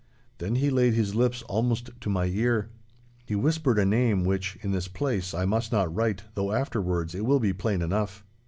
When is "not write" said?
5.71-6.23